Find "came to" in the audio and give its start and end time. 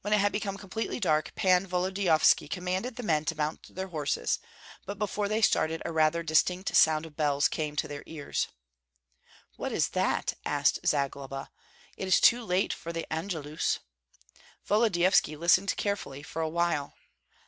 7.46-7.86